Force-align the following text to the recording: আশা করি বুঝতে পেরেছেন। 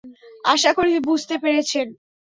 আশা 0.43 0.71
করি 0.77 0.93
বুঝতে 1.01 1.35
পেরেছেন। 1.37 1.87